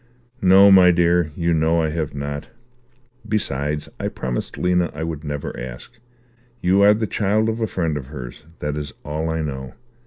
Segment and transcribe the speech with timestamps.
[0.41, 2.47] "No, my dear, you know I have not.
[3.29, 5.99] Besides, I promised Lena I would never ask.
[6.59, 8.41] You are the child of a friend of hers.
[8.61, 9.75] That is all I know.